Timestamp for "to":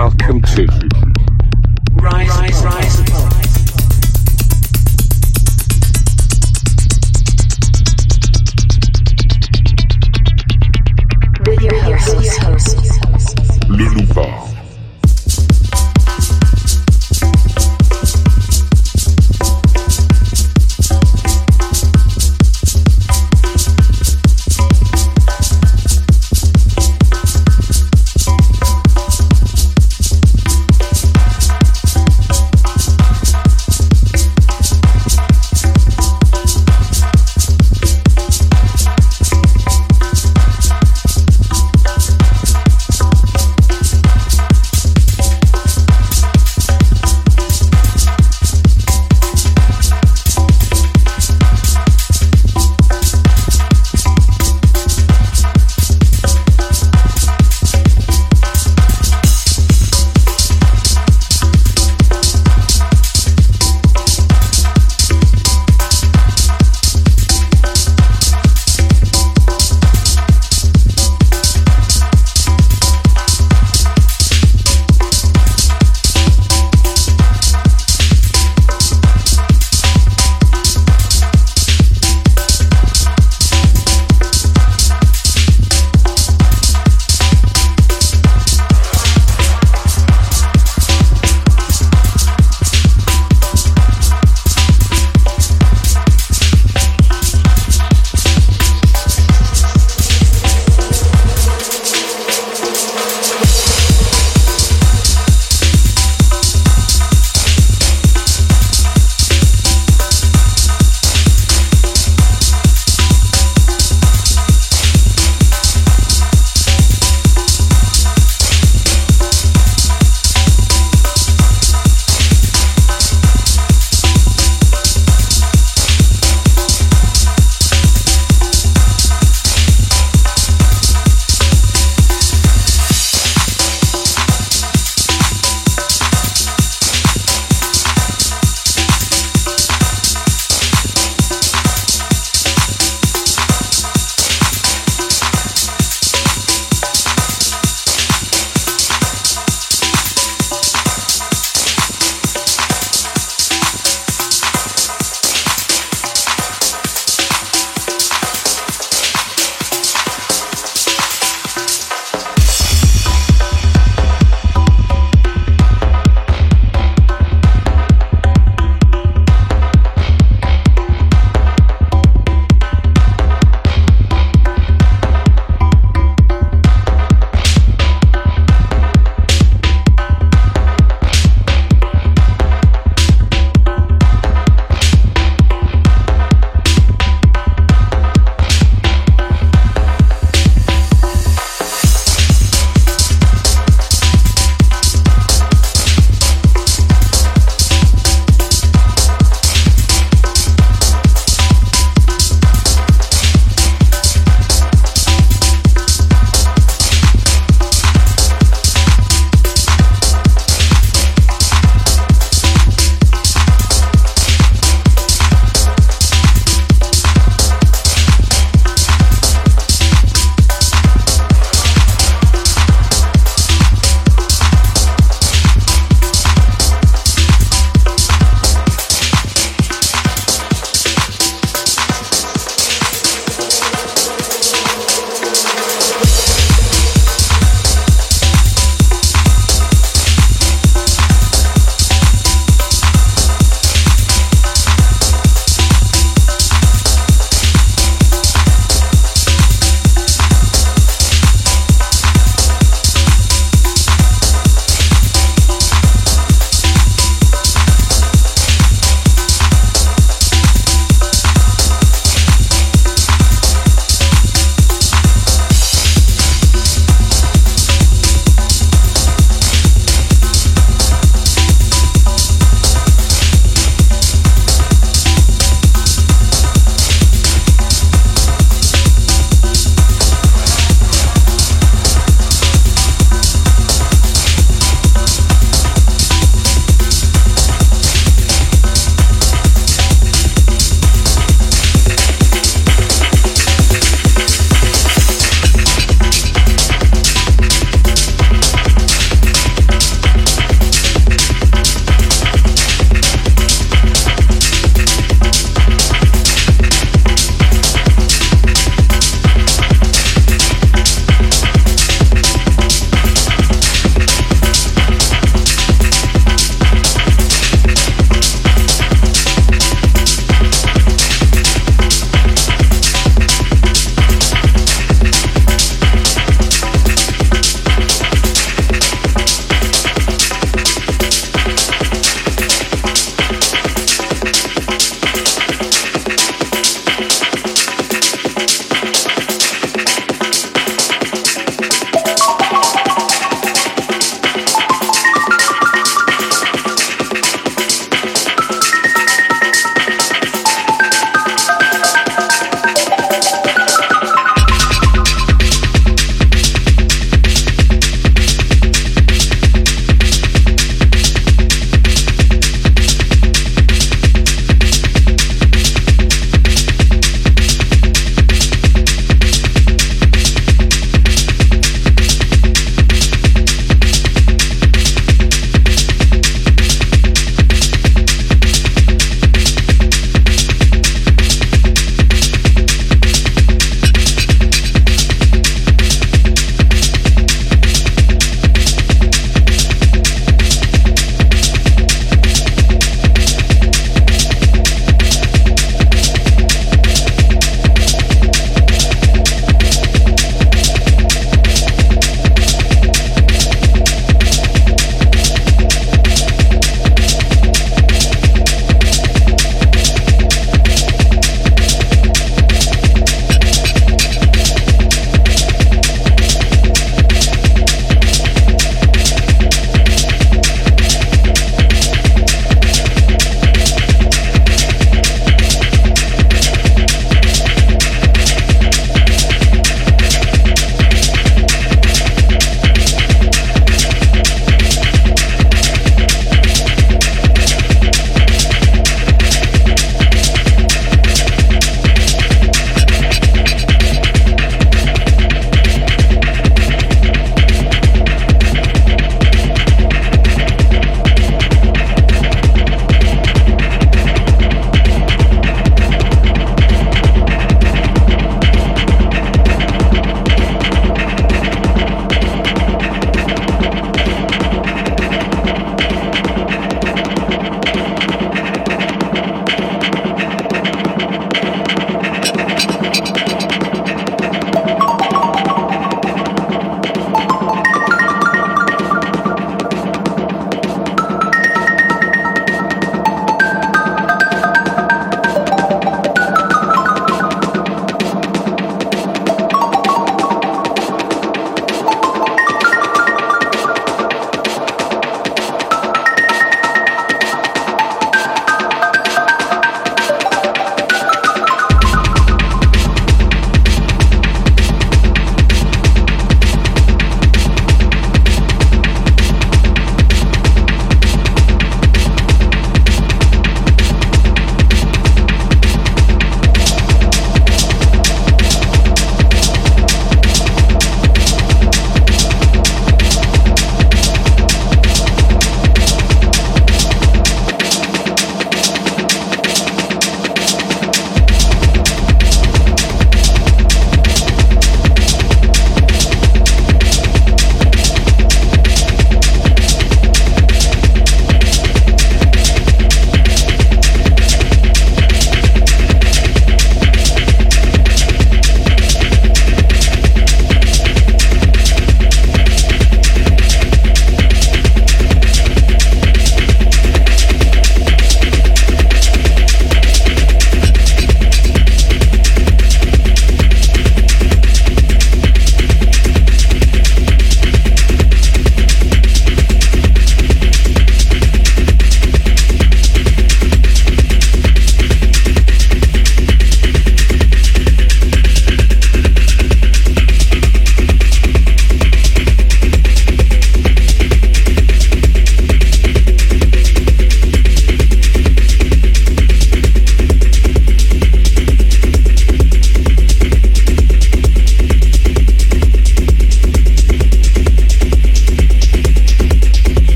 0.40-0.66